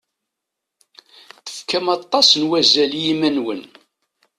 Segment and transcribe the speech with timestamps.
[1.45, 3.61] Tefkam aṭas n wazal i yiman-nwen.